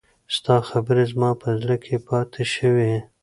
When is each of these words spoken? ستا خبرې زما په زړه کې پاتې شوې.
ستا 0.35 0.55
خبرې 0.69 1.03
زما 1.11 1.31
په 1.41 1.47
زړه 1.59 1.75
کې 1.83 1.95
پاتې 2.07 2.43
شوې. 2.55 2.93